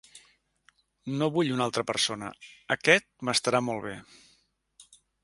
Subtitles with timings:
[1.19, 2.31] No vull una altra persona,
[2.77, 3.95] aquest m'estarà molt bé.